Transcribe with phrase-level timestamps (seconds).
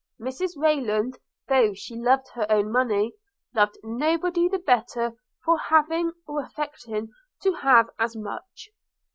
[0.19, 3.13] Mrs Rayland, though she loved her own money,
[3.53, 5.13] loved nobody the better
[5.45, 7.09] for having or affecting
[7.43, 8.69] to have as much.